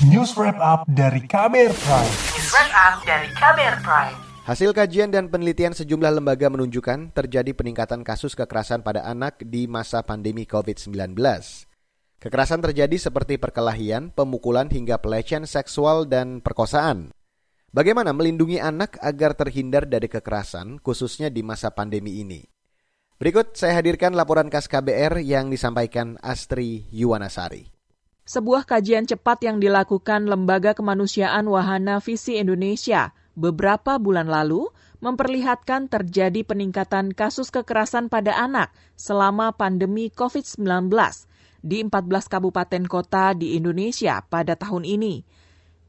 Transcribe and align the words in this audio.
News 0.00 0.32
Wrap 0.32 0.56
Up 0.64 0.88
dari 0.88 1.20
Kamer 1.28 1.76
Prime. 1.76 2.14
News 2.32 2.48
Wrap 2.56 2.72
Up 2.72 2.94
dari 3.04 3.28
Kamer 3.36 3.84
Prime. 3.84 4.16
Hasil 4.48 4.72
kajian 4.72 5.12
dan 5.12 5.28
penelitian 5.28 5.76
sejumlah 5.76 6.16
lembaga 6.16 6.48
menunjukkan 6.48 7.12
terjadi 7.12 7.52
peningkatan 7.52 8.00
kasus 8.00 8.32
kekerasan 8.32 8.80
pada 8.80 9.04
anak 9.04 9.44
di 9.44 9.68
masa 9.68 10.00
pandemi 10.00 10.48
COVID-19. 10.48 11.20
Kekerasan 12.16 12.64
terjadi 12.64 12.96
seperti 12.96 13.36
perkelahian, 13.36 14.08
pemukulan 14.08 14.72
hingga 14.72 14.96
pelecehan 15.04 15.44
seksual 15.44 16.08
dan 16.08 16.40
perkosaan. 16.40 17.12
Bagaimana 17.68 18.16
melindungi 18.16 18.56
anak 18.56 18.96
agar 19.04 19.36
terhindar 19.36 19.84
dari 19.84 20.08
kekerasan, 20.08 20.80
khususnya 20.80 21.28
di 21.28 21.44
masa 21.44 21.76
pandemi 21.76 22.24
ini? 22.24 22.40
Berikut 23.20 23.52
saya 23.52 23.76
hadirkan 23.84 24.16
laporan 24.16 24.48
khas 24.48 24.64
KBR 24.64 25.20
yang 25.20 25.52
disampaikan 25.52 26.16
Astri 26.24 26.88
Yuwanasari. 26.88 27.79
Sebuah 28.30 28.62
kajian 28.62 29.10
cepat 29.10 29.42
yang 29.42 29.58
dilakukan 29.58 30.30
Lembaga 30.30 30.70
Kemanusiaan 30.70 31.50
Wahana 31.50 31.98
Visi 31.98 32.38
Indonesia 32.38 33.10
beberapa 33.34 33.98
bulan 33.98 34.30
lalu 34.30 34.70
memperlihatkan 35.02 35.90
terjadi 35.90 36.46
peningkatan 36.46 37.10
kasus 37.10 37.50
kekerasan 37.50 38.06
pada 38.06 38.38
anak 38.38 38.70
selama 38.94 39.50
pandemi 39.50 40.14
COVID-19 40.14 40.62
di 41.66 41.82
14 41.82 41.90
kabupaten 42.30 42.86
kota 42.86 43.34
di 43.34 43.58
Indonesia 43.58 44.22
pada 44.22 44.54
tahun 44.54 44.86
ini. 44.86 45.26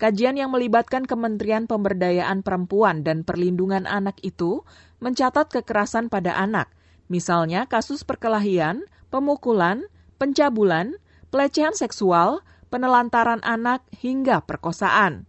Kajian 0.00 0.40
yang 0.40 0.48
melibatkan 0.48 1.04
Kementerian 1.04 1.68
Pemberdayaan 1.68 2.40
Perempuan 2.40 3.04
dan 3.04 3.20
Perlindungan 3.20 3.84
Anak 3.84 4.16
itu 4.24 4.64
mencatat 5.04 5.52
kekerasan 5.52 6.08
pada 6.08 6.40
anak– 6.40 6.72
Misalnya 7.10 7.66
kasus 7.66 8.06
perkelahian, 8.06 8.86
pemukulan, 9.10 9.90
pencabulan, 10.22 10.94
pelecehan 11.30 11.72
seksual, 11.72 12.42
penelantaran 12.68 13.40
anak, 13.46 13.86
hingga 13.94 14.42
perkosaan. 14.44 15.26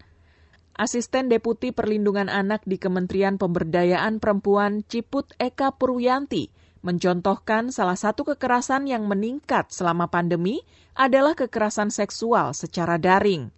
Asisten 0.75 1.29
Deputi 1.29 1.69
Perlindungan 1.69 2.27
Anak 2.27 2.65
di 2.65 2.81
Kementerian 2.81 3.37
Pemberdayaan 3.37 4.17
Perempuan 4.17 4.81
Ciput 4.89 5.29
Eka 5.37 5.77
Purwianti 5.77 6.49
mencontohkan 6.81 7.69
salah 7.69 7.93
satu 7.93 8.25
kekerasan 8.25 8.89
yang 8.89 9.05
meningkat 9.05 9.69
selama 9.69 10.09
pandemi 10.09 10.65
adalah 10.97 11.37
kekerasan 11.37 11.93
seksual 11.93 12.57
secara 12.57 12.97
daring. 12.97 13.53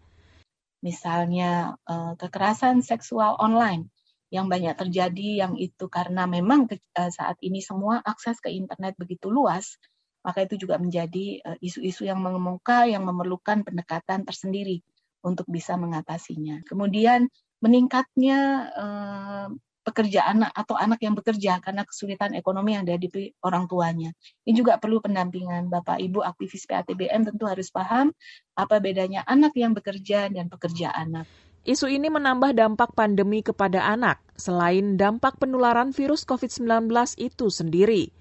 Misalnya 0.83 1.80
eh, 1.88 2.13
kekerasan 2.19 2.83
seksual 2.83 3.39
online 3.39 3.88
yang 4.33 4.50
banyak 4.50 4.73
terjadi 4.73 5.45
yang 5.45 5.53
itu 5.61 5.85
karena 5.94 6.25
memang 6.25 6.66
uh, 6.66 7.11
saat 7.13 7.38
ini 7.45 7.61
semua 7.61 8.02
akses 8.02 8.41
ke 8.41 8.50
internet 8.50 8.97
begitu 8.97 9.30
luas, 9.30 9.78
maka 10.23 10.47
itu 10.47 10.55
juga 10.55 10.79
menjadi 10.79 11.43
eh, 11.43 11.57
isu-isu 11.59 12.07
yang 12.07 12.23
mengemuka 12.23 12.88
yang 12.88 13.03
memerlukan 13.03 13.61
pendekatan 13.67 14.23
tersendiri 14.23 14.79
untuk 15.23 15.47
bisa 15.47 15.75
mengatasinya. 15.79 16.63
Kemudian 16.67 17.31
meningkatnya 17.63 18.39
uh, 18.75 19.47
pekerja 19.83 20.27
anak 20.27 20.51
atau 20.55 20.79
anak 20.79 20.99
yang 21.03 21.16
bekerja 21.16 21.59
karena 21.59 21.83
kesulitan 21.83 22.35
ekonomi 22.35 22.75
yang 22.75 22.88
dihadapi 22.88 23.35
orang 23.44 23.67
tuanya. 23.67 24.16
Ini 24.47 24.55
juga 24.55 24.79
perlu 24.79 25.03
pendampingan 25.03 25.67
Bapak 25.67 25.99
Ibu 25.99 26.23
aktivis 26.23 26.67
PATBM 26.67 27.27
tentu 27.27 27.47
harus 27.47 27.71
paham 27.71 28.11
apa 28.55 28.79
bedanya 28.79 29.27
anak 29.27 29.55
yang 29.59 29.75
bekerja 29.75 30.31
dan 30.31 30.47
pekerja 30.47 30.91
anak. 30.95 31.27
Isu 31.63 31.88
ini 31.88 32.11
menambah 32.11 32.59
dampak 32.59 32.91
pandemi 32.91 33.39
kepada 33.39 33.88
anak, 33.88 34.19
selain 34.35 34.99
dampak 34.99 35.39
penularan 35.39 35.95
virus 35.95 36.27
COVID-19 36.27 36.91
itu 37.23 37.47
sendiri. 37.47 38.11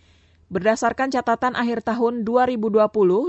Berdasarkan 0.52 1.08
catatan 1.08 1.56
akhir 1.56 1.80
tahun 1.80 2.28
2020 2.28 2.76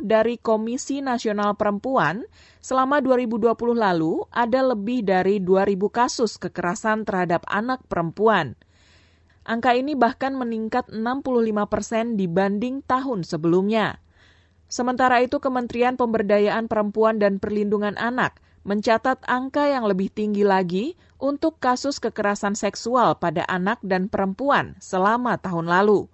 dari 0.04 0.36
Komisi 0.36 1.00
Nasional 1.00 1.56
Perempuan, 1.56 2.28
selama 2.60 3.00
2020 3.00 3.56
lalu 3.80 4.28
ada 4.28 4.60
lebih 4.60 5.08
dari 5.08 5.40
2.000 5.40 5.88
kasus 5.88 6.36
kekerasan 6.36 7.08
terhadap 7.08 7.48
anak 7.48 7.80
perempuan. 7.88 8.60
Angka 9.48 9.72
ini 9.72 9.96
bahkan 9.96 10.36
meningkat 10.36 10.92
65 10.92 11.64
persen 11.72 12.20
dibanding 12.20 12.84
tahun 12.84 13.24
sebelumnya. 13.24 14.04
Sementara 14.68 15.24
itu, 15.24 15.40
Kementerian 15.40 15.96
Pemberdayaan 15.96 16.68
Perempuan 16.68 17.24
dan 17.24 17.40
Perlindungan 17.40 17.96
Anak 17.96 18.44
mencatat 18.68 19.24
angka 19.32 19.72
yang 19.72 19.88
lebih 19.88 20.12
tinggi 20.12 20.44
lagi 20.44 21.00
untuk 21.24 21.56
kasus 21.64 22.04
kekerasan 22.04 22.60
seksual 22.60 23.16
pada 23.16 23.48
anak 23.48 23.80
dan 23.80 24.12
perempuan 24.12 24.76
selama 24.84 25.40
tahun 25.40 25.72
lalu. 25.72 26.12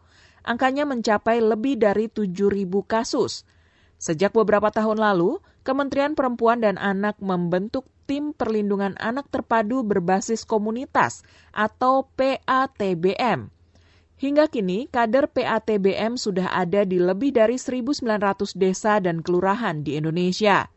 Angkanya 0.49 0.81
mencapai 0.89 1.45
lebih 1.45 1.77
dari 1.77 2.09
7.000 2.09 2.65
kasus. 2.89 3.45
Sejak 4.01 4.33
beberapa 4.33 4.73
tahun 4.73 4.97
lalu, 4.97 5.37
Kementerian 5.61 6.17
Perempuan 6.17 6.65
dan 6.65 6.81
Anak 6.81 7.21
membentuk 7.21 7.85
Tim 8.09 8.33
Perlindungan 8.33 8.97
Anak 8.97 9.29
Terpadu 9.29 9.85
Berbasis 9.85 10.49
Komunitas 10.49 11.21
atau 11.53 12.09
PATBM. 12.17 13.53
Hingga 14.17 14.49
kini, 14.49 14.89
kader 14.89 15.29
PATBM 15.29 16.17
sudah 16.17 16.49
ada 16.49 16.81
di 16.81 16.97
lebih 16.97 17.29
dari 17.29 17.61
1.900 17.61 18.57
desa 18.57 18.97
dan 18.97 19.21
kelurahan 19.21 19.85
di 19.85 20.01
Indonesia. 20.01 20.73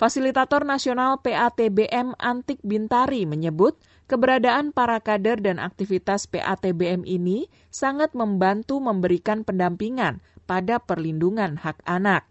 Fasilitator 0.00 0.64
Nasional 0.64 1.20
PATBM 1.20 2.16
Antik 2.16 2.56
Bintari 2.64 3.28
menyebut 3.28 3.76
keberadaan 4.08 4.72
para 4.72 4.96
kader 4.96 5.44
dan 5.44 5.60
aktivitas 5.60 6.24
PATBM 6.24 7.04
ini 7.04 7.52
sangat 7.68 8.16
membantu 8.16 8.80
memberikan 8.80 9.44
pendampingan 9.44 10.24
pada 10.48 10.80
perlindungan 10.80 11.60
hak 11.60 11.84
anak 11.84 12.24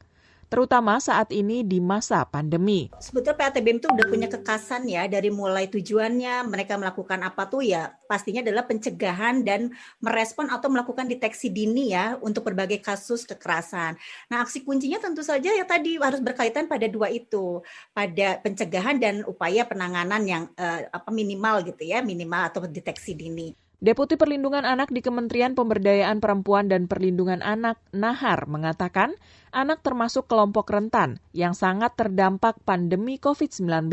terutama 0.49 0.97
saat 0.97 1.29
ini 1.29 1.61
di 1.61 1.77
masa 1.77 2.25
pandemi. 2.25 2.89
Sebetulnya 2.97 3.37
PATBM 3.37 3.77
itu 3.77 3.87
udah 3.87 4.05
punya 4.09 4.27
kekasan 4.27 4.89
ya 4.89 5.05
dari 5.05 5.29
mulai 5.29 5.69
tujuannya 5.69 6.43
mereka 6.49 6.75
melakukan 6.75 7.21
apa 7.21 7.45
tuh 7.45 7.61
ya 7.61 7.93
pastinya 8.09 8.41
adalah 8.41 8.65
pencegahan 8.65 9.45
dan 9.45 9.69
merespon 10.01 10.49
atau 10.49 10.67
melakukan 10.73 11.05
deteksi 11.05 11.53
dini 11.53 11.93
ya 11.93 12.17
untuk 12.25 12.49
berbagai 12.49 12.81
kasus 12.81 13.29
kekerasan. 13.29 13.95
Nah 14.33 14.41
aksi 14.41 14.65
kuncinya 14.65 14.97
tentu 14.97 15.21
saja 15.21 15.53
ya 15.53 15.63
tadi 15.63 16.01
harus 16.01 16.19
berkaitan 16.19 16.65
pada 16.65 16.89
dua 16.89 17.13
itu 17.13 17.61
pada 17.93 18.41
pencegahan 18.41 18.97
dan 18.97 19.21
upaya 19.29 19.63
penanganan 19.69 20.25
yang 20.25 20.43
uh, 20.57 20.89
apa 20.89 21.13
minimal 21.13 21.61
gitu 21.61 21.85
ya 21.85 22.01
minimal 22.01 22.49
atau 22.49 22.65
deteksi 22.65 23.13
dini. 23.13 23.68
Deputi 23.79 24.19
Perlindungan 24.19 24.67
Anak 24.67 24.91
di 24.91 24.99
Kementerian 24.99 25.55
Pemberdayaan 25.55 26.19
Perempuan 26.19 26.67
dan 26.67 26.91
Perlindungan 26.91 27.39
Anak, 27.39 27.79
Nahar, 27.95 28.43
mengatakan 28.51 29.15
anak 29.55 29.79
termasuk 29.87 30.27
kelompok 30.27 30.67
rentan 30.67 31.23
yang 31.31 31.55
sangat 31.55 31.95
terdampak 31.95 32.59
pandemi 32.67 33.15
COVID-19. 33.23 33.87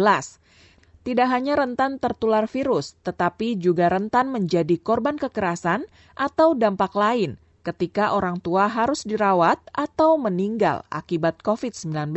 Tidak 1.06 1.28
hanya 1.30 1.54
rentan 1.54 2.02
tertular 2.02 2.50
virus, 2.50 2.98
tetapi 3.06 3.62
juga 3.62 3.86
rentan 3.86 4.34
menjadi 4.34 4.74
korban 4.82 5.22
kekerasan 5.22 5.86
atau 6.18 6.58
dampak 6.58 6.90
lain 6.98 7.38
ketika 7.62 8.10
orang 8.10 8.42
tua 8.42 8.66
harus 8.66 9.06
dirawat 9.06 9.62
atau 9.70 10.18
meninggal 10.18 10.82
akibat 10.90 11.38
COVID-19 11.46 12.10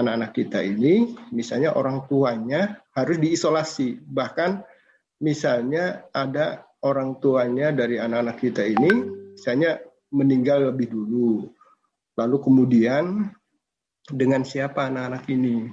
anak-anak 0.00 0.32
kita 0.32 0.64
ini, 0.64 1.12
misalnya 1.28 1.76
orang 1.76 2.08
tuanya 2.08 2.80
harus 2.96 3.20
diisolasi, 3.20 4.00
bahkan 4.08 4.64
misalnya 5.20 6.08
ada 6.12 6.64
orang 6.84 7.20
tuanya 7.20 7.72
dari 7.72 8.00
anak-anak 8.00 8.36
kita 8.40 8.64
ini 8.64 8.90
misalnya 9.36 9.80
meninggal 10.10 10.74
lebih 10.74 10.90
dulu. 10.90 11.48
Lalu 12.18 12.36
kemudian 12.42 13.30
dengan 14.10 14.42
siapa 14.42 14.90
anak-anak 14.90 15.24
ini? 15.30 15.70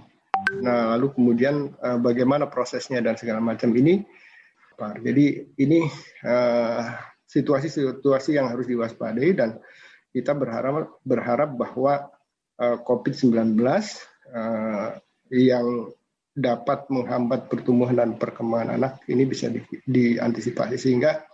Nah, 0.62 0.96
lalu 0.96 1.12
kemudian 1.18 1.74
uh, 1.82 1.98
bagaimana 2.00 2.48
prosesnya 2.48 3.02
dan 3.02 3.18
segala 3.18 3.42
macam 3.42 3.74
ini. 3.74 4.06
Jadi 4.78 5.58
ini 5.58 5.90
eh, 6.22 6.84
situasi-situasi 7.26 8.38
yang 8.38 8.54
harus 8.54 8.70
diwaspadai 8.70 9.34
dan 9.34 9.58
kita 10.14 10.38
berharap 10.38 11.02
berharap 11.02 11.50
bahwa 11.58 12.14
uh, 12.62 12.66
eh, 12.74 12.78
COVID-19 12.86 13.58
uh, 14.38 14.90
yang 15.34 15.92
dapat 16.38 16.86
menghambat 16.94 17.50
pertumbuhan 17.50 17.98
dan 17.98 18.14
perkembangan 18.22 18.78
anak 18.78 19.02
ini 19.10 19.26
bisa 19.26 19.50
di, 19.50 19.66
diantisipasi. 19.90 20.78
Sehingga 20.78 21.26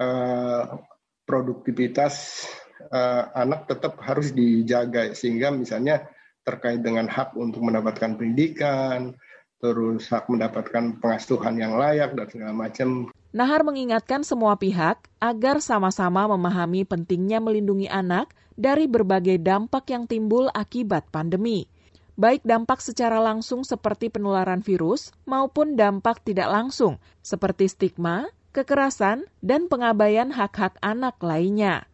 uh, 0.00 0.80
produktivitas 1.28 2.48
uh, 2.88 3.28
anak 3.36 3.68
tetap 3.68 4.00
harus 4.00 4.32
dijaga. 4.32 5.12
Sehingga 5.12 5.52
misalnya 5.52 6.08
terkait 6.40 6.80
dengan 6.80 7.04
hak 7.04 7.36
untuk 7.36 7.60
mendapatkan 7.60 8.16
pendidikan, 8.16 9.12
terus 9.60 10.08
hak 10.08 10.32
mendapatkan 10.32 10.96
pengasuhan 11.04 11.60
yang 11.60 11.76
layak 11.76 12.16
dan 12.16 12.26
segala 12.32 12.56
macam. 12.56 13.12
Nahar 13.30 13.62
mengingatkan 13.62 14.26
semua 14.26 14.58
pihak 14.58 15.06
agar 15.22 15.62
sama-sama 15.62 16.26
memahami 16.26 16.82
pentingnya 16.82 17.38
melindungi 17.38 17.86
anak 17.86 18.32
dari 18.56 18.90
berbagai 18.90 19.38
dampak 19.38 19.92
yang 19.92 20.08
timbul 20.08 20.50
akibat 20.50 21.06
pandemi 21.12 21.70
baik 22.18 22.42
dampak 22.46 22.82
secara 22.82 23.18
langsung 23.20 23.62
seperti 23.62 24.10
penularan 24.10 24.62
virus 24.64 25.12
maupun 25.28 25.74
dampak 25.74 26.22
tidak 26.24 26.50
langsung 26.50 26.98
seperti 27.20 27.70
stigma, 27.70 28.30
kekerasan, 28.56 29.28
dan 29.44 29.70
pengabaian 29.70 30.34
hak-hak 30.34 30.78
anak 30.82 31.18
lainnya. 31.22 31.86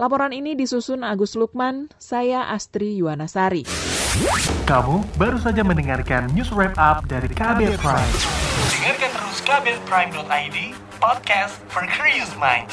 Laporan 0.00 0.32
ini 0.32 0.56
disusun 0.56 1.04
Agus 1.04 1.36
Lukman, 1.36 1.92
saya 2.00 2.48
Astri 2.48 2.96
Yuwanasari. 2.96 3.68
Kamu 4.64 5.04
baru 5.20 5.36
saja 5.36 5.60
mendengarkan 5.60 6.32
news 6.32 6.48
wrap 6.48 6.72
up 6.80 7.04
dari 7.04 7.28
Kabel 7.28 7.76
Prime. 7.76 8.12
Dengarkan 8.72 9.10
terus 9.12 9.38
kbrprime.id, 9.44 10.58
podcast 10.96 11.60
for 11.68 11.84
curious 11.92 12.32
minds. 12.40 12.72